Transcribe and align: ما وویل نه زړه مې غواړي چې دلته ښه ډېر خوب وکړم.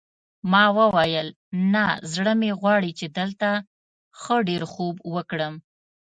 ما 0.51 0.65
وویل 0.79 1.27
نه 1.73 1.85
زړه 2.13 2.33
مې 2.39 2.51
غواړي 2.59 2.91
چې 2.99 3.05
دلته 3.17 3.49
ښه 4.19 4.35
ډېر 4.47 4.61
خوب 4.71 4.95
وکړم. 5.15 5.53